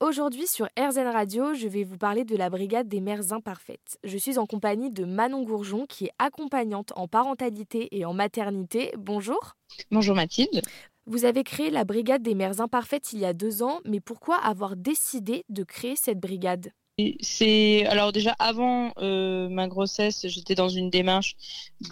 Aujourd'hui 0.00 0.46
sur 0.46 0.66
RZN 0.78 1.08
Radio, 1.08 1.52
je 1.52 1.68
vais 1.68 1.84
vous 1.84 1.98
parler 1.98 2.24
de 2.24 2.34
la 2.34 2.48
brigade 2.48 2.88
des 2.88 3.02
mères 3.02 3.34
imparfaites. 3.34 3.98
Je 4.02 4.16
suis 4.16 4.38
en 4.38 4.46
compagnie 4.46 4.90
de 4.90 5.04
Manon 5.04 5.42
Gourjon 5.42 5.84
qui 5.84 6.06
est 6.06 6.12
accompagnante 6.18 6.90
en 6.96 7.06
parentalité 7.06 7.94
et 7.94 8.06
en 8.06 8.14
maternité. 8.14 8.94
Bonjour. 8.96 9.56
Bonjour 9.90 10.16
Mathilde. 10.16 10.62
Vous 11.04 11.26
avez 11.26 11.44
créé 11.44 11.68
la 11.68 11.84
brigade 11.84 12.22
des 12.22 12.34
mères 12.34 12.62
imparfaites 12.62 13.12
il 13.12 13.18
y 13.18 13.26
a 13.26 13.34
deux 13.34 13.62
ans, 13.62 13.80
mais 13.84 14.00
pourquoi 14.00 14.36
avoir 14.36 14.74
décidé 14.74 15.44
de 15.50 15.64
créer 15.64 15.96
cette 15.96 16.18
brigade? 16.18 16.72
C'est 17.20 17.86
alors 17.86 18.12
déjà 18.12 18.34
avant 18.38 18.92
euh, 18.98 19.48
ma 19.48 19.68
grossesse, 19.68 20.26
j'étais 20.28 20.54
dans 20.54 20.68
une 20.68 20.90
démarche 20.90 21.36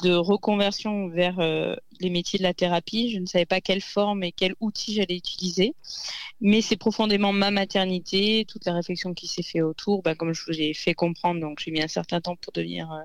de 0.02 0.12
reconversion 0.12 1.08
vers 1.08 1.38
euh, 1.40 1.76
les 2.00 2.10
métiers 2.10 2.38
de 2.38 2.42
la 2.42 2.54
thérapie. 2.54 3.10
Je 3.10 3.18
ne 3.18 3.26
savais 3.26 3.46
pas 3.46 3.60
quelle 3.60 3.80
forme 3.80 4.22
et 4.24 4.32
quel 4.32 4.54
outil 4.60 4.94
j'allais 4.94 5.16
utiliser, 5.16 5.74
mais 6.40 6.62
c'est 6.62 6.76
profondément 6.76 7.32
ma 7.32 7.50
maternité, 7.50 8.44
toute 8.48 8.64
la 8.66 8.74
réflexion 8.74 9.14
qui 9.14 9.26
s'est 9.26 9.42
fait 9.42 9.62
autour. 9.62 10.02
Bah, 10.02 10.14
comme 10.14 10.32
je 10.32 10.42
vous 10.46 10.60
ai 10.60 10.74
fait 10.74 10.94
comprendre, 10.94 11.40
donc 11.40 11.60
j'ai 11.60 11.70
mis 11.70 11.82
un 11.82 11.88
certain 11.88 12.20
temps 12.20 12.36
pour 12.36 12.52
devenir 12.52 12.90
euh, 12.92 13.02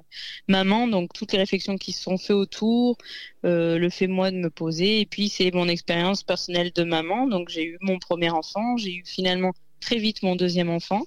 maman, 0.47 0.88
donc 0.88 1.11
toutes 1.13 1.33
les 1.33 1.39
réflexions 1.39 1.77
qui 1.77 1.91
se 1.91 2.02
sont 2.02 2.17
faites 2.17 2.31
autour, 2.31 2.97
le 3.44 3.89
fait 3.89 4.08
moi 4.08 4.31
de 4.31 4.38
me 4.38 4.49
poser, 4.49 5.02
et 5.02 5.05
puis 5.05 5.30
c'est 5.30 5.52
mon 5.53 5.67
expérience 5.67 6.23
personnelle 6.23 6.72
de 6.73 6.83
maman. 6.83 7.27
Donc 7.27 7.49
j'ai 7.49 7.66
eu 7.66 7.77
mon 7.81 7.99
premier 7.99 8.30
enfant, 8.30 8.77
j'ai 8.77 8.94
eu 8.94 9.03
finalement 9.05 9.52
très 9.83 9.97
vite 9.97 10.23
mon 10.23 10.35
deuxième 10.35 10.70
enfant. 10.70 11.03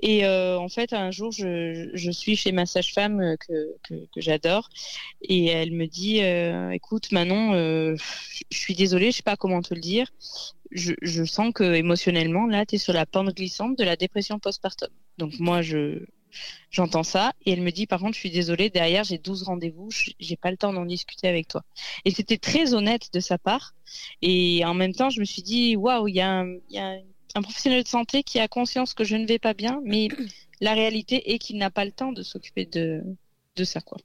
Et 0.00 0.26
euh, 0.26 0.58
en 0.58 0.68
fait, 0.68 0.92
un 0.92 1.10
jour, 1.10 1.32
je, 1.32 1.90
je 1.94 2.10
suis 2.10 2.36
chez 2.36 2.52
ma 2.52 2.66
sage-femme 2.66 3.20
euh, 3.20 3.36
que, 3.36 3.76
que, 3.82 3.94
que 4.14 4.20
j'adore, 4.20 4.68
et 5.22 5.46
elle 5.46 5.72
me 5.72 5.86
dit 5.86 6.22
euh, 6.22 6.70
"Écoute, 6.70 7.12
Manon, 7.12 7.54
euh, 7.54 7.96
je 8.50 8.58
suis 8.58 8.74
désolée, 8.74 9.10
je 9.10 9.18
sais 9.18 9.22
pas 9.22 9.36
comment 9.36 9.62
te 9.62 9.74
le 9.74 9.80
dire. 9.80 10.10
Je, 10.72 10.92
je 11.02 11.24
sens 11.24 11.52
que 11.54 11.74
émotionnellement, 11.74 12.46
là, 12.46 12.66
tu 12.66 12.76
es 12.76 12.78
sur 12.78 12.92
la 12.92 13.06
pente 13.06 13.34
glissante 13.34 13.78
de 13.78 13.84
la 13.84 13.96
dépression 13.96 14.38
postpartum. 14.38 14.88
Donc 15.18 15.38
moi, 15.38 15.62
je 15.62 16.04
J'entends 16.70 17.02
ça 17.02 17.32
et 17.44 17.52
elle 17.52 17.62
me 17.62 17.70
dit 17.70 17.86
par 17.86 18.00
contre 18.00 18.14
je 18.14 18.20
suis 18.20 18.30
désolée 18.30 18.70
derrière 18.70 19.04
j'ai 19.04 19.18
12 19.18 19.44
rendez-vous 19.44 19.88
j'ai 20.18 20.36
pas 20.36 20.50
le 20.50 20.56
temps 20.56 20.72
d'en 20.72 20.84
discuter 20.84 21.28
avec 21.28 21.48
toi 21.48 21.62
et 22.04 22.10
c'était 22.10 22.38
très 22.38 22.74
honnête 22.74 23.12
de 23.12 23.20
sa 23.20 23.38
part 23.38 23.74
et 24.22 24.64
en 24.64 24.74
même 24.74 24.92
temps 24.92 25.10
je 25.10 25.20
me 25.20 25.24
suis 25.24 25.42
dit 25.42 25.76
waouh 25.76 26.08
il 26.08 26.16
y 26.16 26.20
a, 26.20 26.44
y 26.68 26.78
a 26.78 26.96
un 27.36 27.42
professionnel 27.42 27.82
de 27.82 27.88
santé 27.88 28.22
qui 28.22 28.40
a 28.40 28.48
conscience 28.48 28.94
que 28.94 29.04
je 29.04 29.14
ne 29.14 29.26
vais 29.26 29.38
pas 29.38 29.54
bien, 29.54 29.80
mais 29.84 30.08
la 30.60 30.72
réalité 30.72 31.32
est 31.32 31.38
qu'il 31.38 31.58
n'a 31.58 31.70
pas 31.70 31.84
le 31.84 31.92
temps 31.92 32.12
de 32.12 32.22
s'occuper 32.22 32.64
de, 32.64 33.02
de 33.56 33.64
ça, 33.64 33.80
quoi. 33.80 33.98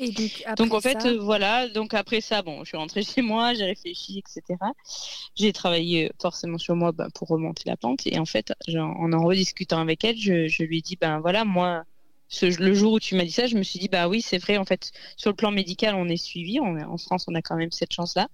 Et 0.00 0.10
donc, 0.56 0.74
en 0.74 0.80
fait, 0.80 1.06
euh, 1.06 1.20
voilà. 1.20 1.68
Donc 1.68 1.94
après 1.94 2.20
ça, 2.20 2.42
bon, 2.42 2.64
je 2.64 2.70
suis 2.70 2.76
rentrée 2.76 3.02
chez 3.04 3.22
moi, 3.22 3.54
j'ai 3.54 3.64
réfléchi, 3.64 4.18
etc. 4.18 4.58
J'ai 5.36 5.52
travaillé 5.52 6.10
forcément 6.20 6.58
sur 6.58 6.74
moi 6.74 6.90
ben, 6.90 7.08
pour 7.14 7.28
remonter 7.28 7.62
la 7.66 7.76
pente. 7.76 8.04
Et 8.06 8.18
en 8.18 8.24
fait, 8.24 8.52
en 8.74 9.12
en 9.12 9.24
rediscutant 9.24 9.78
avec 9.78 10.02
elle, 10.02 10.18
je, 10.18 10.48
je 10.48 10.64
lui 10.64 10.78
ai 10.78 10.80
dit, 10.80 10.96
ben 10.96 11.20
voilà, 11.20 11.44
moi, 11.44 11.84
ce, 12.26 12.46
le 12.60 12.74
jour 12.74 12.94
où 12.94 12.98
tu 12.98 13.14
m'as 13.14 13.22
dit 13.22 13.30
ça, 13.30 13.46
je 13.46 13.56
me 13.56 13.62
suis 13.62 13.78
dit, 13.78 13.88
bah 13.88 14.08
oui, 14.08 14.20
c'est 14.20 14.38
vrai. 14.38 14.56
En 14.56 14.64
fait, 14.64 14.90
sur 15.16 15.30
le 15.30 15.36
plan 15.36 15.52
médical, 15.52 15.94
on 15.94 16.08
est 16.08 16.16
suivi. 16.16 16.58
On, 16.58 16.76
en 16.76 16.98
France, 16.98 17.26
on 17.28 17.34
a 17.36 17.42
quand 17.42 17.56
même 17.56 17.70
cette 17.70 17.92
chance-là. 17.92 18.26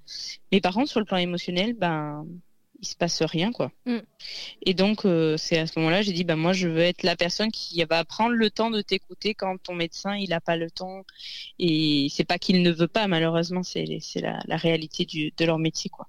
Mais 0.52 0.62
par 0.62 0.72
contre, 0.72 0.88
sur 0.88 1.00
le 1.00 1.04
plan 1.06 1.18
émotionnel, 1.18 1.74
ben 1.74 2.24
il 2.80 2.86
se 2.86 2.96
passe 2.96 3.22
rien 3.22 3.52
quoi. 3.52 3.70
Mm. 3.86 3.98
Et 4.62 4.74
donc 4.74 5.04
euh, 5.04 5.36
c'est 5.36 5.58
à 5.58 5.66
ce 5.66 5.78
moment-là 5.78 6.02
j'ai 6.02 6.12
dit 6.12 6.24
bah 6.24 6.36
moi 6.36 6.52
je 6.52 6.68
veux 6.68 6.80
être 6.80 7.02
la 7.02 7.16
personne 7.16 7.50
qui 7.50 7.82
va 7.84 8.04
prendre 8.04 8.34
le 8.34 8.50
temps 8.50 8.70
de 8.70 8.80
t'écouter 8.80 9.34
quand 9.34 9.56
ton 9.62 9.74
médecin 9.74 10.16
il 10.16 10.32
a 10.32 10.40
pas 10.40 10.56
le 10.56 10.70
temps 10.70 11.04
et 11.58 12.08
c'est 12.10 12.24
pas 12.24 12.38
qu'il 12.38 12.62
ne 12.62 12.70
veut 12.70 12.88
pas 12.88 13.06
malheureusement 13.06 13.62
c'est 13.62 13.98
c'est 14.00 14.20
la, 14.20 14.40
la, 14.46 14.56
réalité 14.56 15.04
du, 15.04 15.32
de 15.36 15.44
leur 15.44 15.58
métier 15.58 15.90
quoi. 15.90 16.08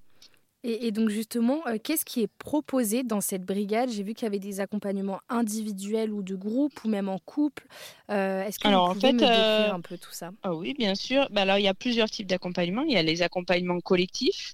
Et, 0.64 0.92
donc 0.92 1.10
justement, 1.10 1.66
euh, 1.68 1.78
qu'est-ce 1.84 2.06
qui 2.06 2.22
est 2.22 2.30
proposé 2.38 3.02
dans 3.02 3.20
cette 3.20 3.44
brigade? 3.44 3.90
J'ai 3.90 4.04
vu 4.04 4.14
qu'il 4.14 4.26
y 4.26 4.28
avait 4.28 4.38
des 4.38 4.60
accompagnements 4.60 5.20
individuels 5.28 6.14
ou 6.14 6.22
de 6.22 6.36
groupe 6.36 6.84
ou 6.84 6.88
même 6.88 7.10
en 7.10 7.18
couple. 7.18 7.66
Euh, 8.12 8.44
est-ce 8.44 8.60
que 8.60 8.68
alors, 8.68 8.94
vous 8.94 9.00
pouvez 9.00 9.08
en 9.08 9.10
fait, 9.10 9.14
me 9.14 9.20
décrire 9.20 9.74
un 9.74 9.82
peu 9.82 9.98
tout 9.98 10.12
ça? 10.12 10.30
Ah 10.44 10.54
Oui, 10.54 10.76
bien 10.78 10.94
sûr. 10.94 11.28
Bah, 11.32 11.42
alors 11.42 11.58
il 11.58 11.64
y 11.64 11.68
a 11.68 11.74
plusieurs 11.74 12.12
types 12.12 12.28
d'accompagnements. 12.28 12.84
Il 12.84 12.92
y 12.92 12.98
a 12.98 13.02
les 13.02 13.24
accompagnements 13.24 13.80
collectifs 13.80 14.54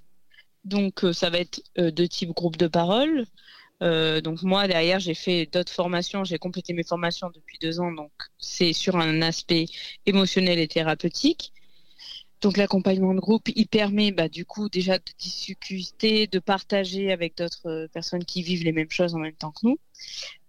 donc 0.67 1.03
euh, 1.03 1.13
ça 1.13 1.29
va 1.29 1.39
être 1.39 1.61
euh, 1.79 1.91
de 1.91 2.05
type 2.05 2.31
groupe 2.31 2.57
de 2.57 2.67
parole. 2.67 3.25
Euh, 3.83 4.21
donc 4.21 4.41
moi 4.41 4.67
derrière 4.67 4.99
j'ai 4.99 5.13
fait 5.13 5.45
d'autres 5.45 5.71
formations, 5.71 6.23
j'ai 6.23 6.39
complété 6.39 6.73
mes 6.73 6.83
formations 6.83 7.29
depuis 7.33 7.59
deux 7.61 7.79
ans, 7.79 7.91
donc 7.91 8.11
c'est 8.39 8.73
sur 8.73 8.97
un 8.97 9.21
aspect 9.21 9.65
émotionnel 10.05 10.59
et 10.59 10.67
thérapeutique. 10.67 11.53
Donc 12.41 12.57
l'accompagnement 12.57 13.15
de 13.15 13.19
groupe, 13.19 13.49
il 13.55 13.67
permet 13.67 14.11
bah, 14.11 14.29
du 14.29 14.45
coup 14.45 14.69
déjà 14.69 14.99
de 14.99 15.03
discuter, 15.17 16.27
de 16.27 16.39
partager 16.39 17.11
avec 17.11 17.35
d'autres 17.37 17.87
personnes 17.93 18.25
qui 18.25 18.43
vivent 18.43 18.63
les 18.63 18.71
mêmes 18.71 18.91
choses 18.91 19.15
en 19.15 19.19
même 19.19 19.33
temps 19.33 19.51
que 19.51 19.65
nous. 19.67 19.79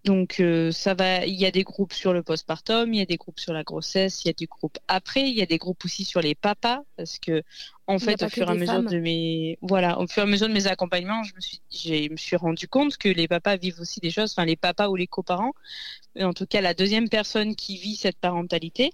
Donc 0.09 0.43
ça 0.73 0.95
va, 0.95 1.27
il 1.27 1.35
y 1.35 1.45
a 1.45 1.51
des 1.51 1.65
groupes 1.65 1.93
sur 1.93 2.15
le 2.15 2.23
postpartum, 2.23 2.95
il 2.95 2.99
y 2.99 3.03
a 3.03 3.05
des 3.05 3.19
groupes 3.19 3.39
sur 3.39 3.53
la 3.53 3.63
grossesse, 3.63 4.25
il 4.25 4.29
y 4.29 4.31
a 4.31 4.33
des 4.33 4.47
groupes 4.47 4.79
après, 4.89 5.29
il 5.29 5.37
y 5.37 5.43
a 5.43 5.47
des 5.47 5.59
groupes 5.59 5.85
aussi 5.85 6.05
sur 6.05 6.23
les 6.23 6.35
papas 6.35 6.81
parce 6.97 7.19
que 7.19 7.43
en 7.87 7.99
fait, 7.99 8.23
au 8.23 8.29
fur 8.31 8.49
et 8.49 8.53
à 8.53 8.55
mesure 8.55 8.83
de 8.83 9.01
mes, 9.01 9.59
voilà, 9.61 9.99
au 9.99 10.07
fur 10.07 10.23
et 10.23 10.27
à 10.27 10.29
mesure 10.29 10.49
de 10.49 10.55
mes 10.55 10.67
accompagnements, 10.67 11.23
je 11.25 11.35
me 11.35 11.41
suis, 11.41 11.61
je 11.71 12.11
me 12.11 12.17
suis 12.17 12.37
rendu 12.37 12.69
compte 12.69 12.97
que 12.97 13.11
les 13.11 13.29
papas 13.29 13.57
vivent 13.57 13.81
aussi 13.81 14.01
des 14.01 14.11
choses, 14.11 14.33
enfin 14.33 14.47
les 14.47 14.57
papas 14.57 14.89
ou 14.89 14.97
les 14.97 15.07
coparents, 15.07 15.53
en 16.19 16.33
tout 16.33 16.47
cas 16.47 16.63
la 16.63 16.73
deuxième 16.73 17.11
personne 17.11 17.55
qui 17.55 17.77
vit 17.77 17.97
cette 17.97 18.19
parentalité, 18.19 18.93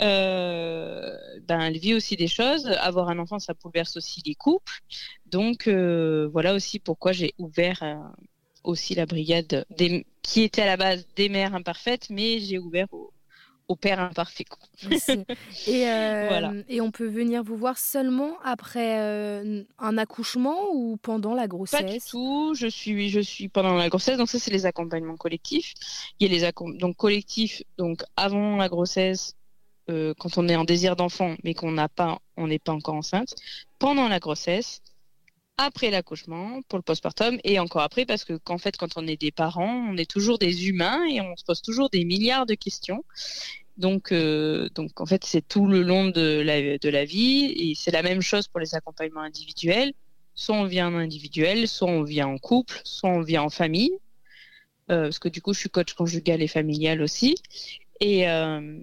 euh, 0.00 1.16
ben 1.42 1.60
elle 1.60 1.78
vit 1.78 1.94
aussi 1.94 2.16
des 2.16 2.28
choses. 2.28 2.66
Avoir 2.80 3.08
un 3.08 3.20
enfant, 3.20 3.38
ça 3.38 3.54
bouleverse 3.54 3.96
aussi 3.96 4.20
les 4.26 4.34
couples. 4.34 4.80
Donc 5.26 5.68
euh, 5.68 6.28
voilà 6.32 6.54
aussi 6.54 6.80
pourquoi 6.80 7.12
j'ai 7.12 7.34
ouvert 7.38 7.82
euh, 7.82 7.94
aussi 8.64 8.94
la 8.94 9.06
brigade 9.06 9.64
des, 9.70 10.06
qui 10.22 10.42
était 10.42 10.62
à 10.62 10.66
la 10.66 10.76
base 10.76 11.06
des 11.16 11.28
mères 11.28 11.54
imparfaites, 11.54 12.08
mais 12.10 12.38
j'ai 12.40 12.58
ouvert 12.58 12.86
aux 12.92 13.12
au 13.70 13.76
père 13.76 14.00
imparfait. 14.00 14.44
et, 15.68 15.88
euh, 15.88 16.62
et 16.68 16.80
on 16.80 16.90
peut 16.90 17.06
venir 17.06 17.44
vous 17.44 17.56
voir 17.56 17.78
seulement 17.78 18.36
après 18.42 18.98
euh, 18.98 19.62
un 19.78 19.96
accouchement 19.96 20.72
ou 20.74 20.96
pendant 20.96 21.34
la 21.34 21.46
grossesse 21.46 21.80
Pas 21.80 21.86
du 21.86 22.00
tout. 22.00 22.52
Je 22.56 22.66
suis, 22.66 23.10
je 23.10 23.20
suis 23.20 23.48
pendant 23.48 23.74
la 23.74 23.88
grossesse. 23.88 24.18
Donc 24.18 24.28
ça, 24.28 24.40
c'est 24.40 24.50
les 24.50 24.66
accompagnements 24.66 25.16
collectifs. 25.16 25.74
Il 26.18 26.26
y 26.26 26.34
a 26.34 26.50
les 26.50 26.78
donc 26.78 26.96
collectifs. 26.96 27.62
Donc 27.78 28.02
avant 28.16 28.56
la 28.56 28.68
grossesse, 28.68 29.36
euh, 29.88 30.14
quand 30.18 30.36
on 30.36 30.48
est 30.48 30.56
en 30.56 30.64
désir 30.64 30.96
d'enfant, 30.96 31.36
mais 31.44 31.54
qu'on 31.54 31.70
n'a 31.70 31.88
pas, 31.88 32.18
on 32.36 32.48
n'est 32.48 32.58
pas 32.58 32.72
encore 32.72 32.96
enceinte. 32.96 33.36
Pendant 33.78 34.08
la 34.08 34.18
grossesse 34.18 34.80
après 35.62 35.90
l'accouchement 35.90 36.60
pour 36.68 36.78
le 36.78 36.82
postpartum 36.82 37.38
et 37.44 37.58
encore 37.58 37.82
après 37.82 38.06
parce 38.06 38.24
que 38.24 38.34
qu'en 38.34 38.58
fait 38.58 38.76
quand 38.76 38.96
on 38.96 39.06
est 39.06 39.20
des 39.20 39.30
parents 39.30 39.86
on 39.88 39.96
est 39.96 40.10
toujours 40.10 40.38
des 40.38 40.68
humains 40.68 41.04
et 41.06 41.20
on 41.20 41.36
se 41.36 41.44
pose 41.44 41.62
toujours 41.62 41.90
des 41.90 42.04
milliards 42.04 42.46
de 42.46 42.54
questions 42.54 43.04
donc, 43.80 44.12
euh, 44.12 44.68
donc 44.74 45.00
en 45.00 45.06
fait, 45.06 45.24
c'est 45.24 45.46
tout 45.46 45.66
le 45.66 45.82
long 45.82 46.08
de 46.08 46.42
la, 46.42 46.76
de 46.76 46.88
la 46.90 47.04
vie 47.06 47.46
et 47.56 47.74
c'est 47.74 47.90
la 47.90 48.02
même 48.02 48.20
chose 48.20 48.46
pour 48.46 48.60
les 48.60 48.74
accompagnements 48.74 49.22
individuels. 49.22 49.94
Soit 50.34 50.56
on 50.56 50.64
vient 50.64 50.88
en 50.88 50.98
individuel, 50.98 51.66
soit 51.66 51.88
on 51.88 52.02
vient 52.02 52.28
en 52.28 52.36
couple, 52.36 52.78
soit 52.84 53.08
on 53.08 53.22
vient 53.22 53.42
en 53.42 53.48
famille. 53.48 53.92
Euh, 54.90 55.04
parce 55.04 55.18
que 55.18 55.30
du 55.30 55.40
coup, 55.40 55.54
je 55.54 55.60
suis 55.60 55.70
coach 55.70 55.94
conjugal 55.94 56.42
et 56.42 56.46
familial 56.46 57.00
aussi. 57.00 57.36
Et, 58.00 58.28
euh, 58.28 58.78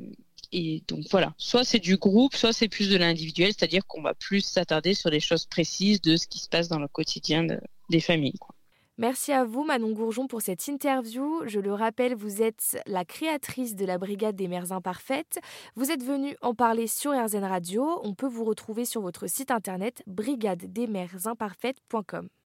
et 0.51 0.83
donc 0.87 1.05
voilà, 1.11 1.33
soit 1.37 1.63
c'est 1.63 1.79
du 1.79 1.97
groupe, 1.97 2.35
soit 2.35 2.53
c'est 2.53 2.67
plus 2.67 2.89
de 2.89 2.97
l'individuel, 2.97 3.53
c'est-à-dire 3.53 3.85
qu'on 3.85 4.01
va 4.01 4.13
plus 4.13 4.41
s'attarder 4.41 4.93
sur 4.93 5.09
les 5.09 5.19
choses 5.19 5.45
précises 5.45 6.01
de 6.01 6.17
ce 6.17 6.27
qui 6.27 6.39
se 6.39 6.49
passe 6.49 6.67
dans 6.67 6.79
le 6.79 6.87
quotidien 6.87 7.45
des 7.89 7.99
familles. 7.99 8.39
Merci 8.99 9.31
à 9.31 9.45
vous, 9.45 9.63
Manon 9.63 9.91
Gourjon, 9.91 10.25
pour 10.25 10.41
cette 10.41 10.67
interview. 10.67 11.43
Je 11.45 11.59
le 11.59 11.71
rappelle, 11.71 12.15
vous 12.15 12.41
êtes 12.41 12.81
la 12.87 13.05
créatrice 13.05 13.75
de 13.75 13.85
la 13.85 13.99
Brigade 13.99 14.35
des 14.35 14.47
mères 14.47 14.71
imparfaites. 14.71 15.39
Vous 15.75 15.91
êtes 15.91 16.03
venue 16.03 16.35
en 16.41 16.55
parler 16.55 16.87
sur 16.87 17.11
RZN 17.11 17.43
Radio. 17.43 18.01
On 18.03 18.15
peut 18.15 18.27
vous 18.27 18.43
retrouver 18.43 18.85
sur 18.85 19.01
votre 19.01 19.27
site 19.27 19.51
internet 19.51 20.01
brigadedesmèresimparfaites.com. 20.07 22.27